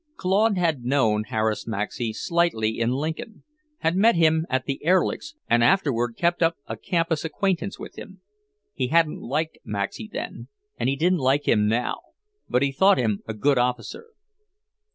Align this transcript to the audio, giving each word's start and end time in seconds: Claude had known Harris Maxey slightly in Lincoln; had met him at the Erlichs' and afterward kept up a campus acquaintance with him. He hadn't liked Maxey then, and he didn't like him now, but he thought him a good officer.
Claude 0.15 0.57
had 0.57 0.83
known 0.83 1.25
Harris 1.25 1.67
Maxey 1.67 2.11
slightly 2.11 2.79
in 2.79 2.89
Lincoln; 2.89 3.43
had 3.81 3.95
met 3.95 4.15
him 4.15 4.47
at 4.49 4.65
the 4.65 4.81
Erlichs' 4.83 5.35
and 5.47 5.63
afterward 5.63 6.15
kept 6.17 6.41
up 6.41 6.57
a 6.65 6.75
campus 6.75 7.23
acquaintance 7.23 7.77
with 7.77 7.99
him. 7.99 8.19
He 8.73 8.87
hadn't 8.87 9.21
liked 9.21 9.59
Maxey 9.63 10.09
then, 10.11 10.47
and 10.79 10.89
he 10.89 10.95
didn't 10.95 11.19
like 11.19 11.47
him 11.47 11.67
now, 11.67 11.99
but 12.49 12.63
he 12.63 12.71
thought 12.71 12.97
him 12.97 13.21
a 13.27 13.35
good 13.35 13.59
officer. 13.59 14.07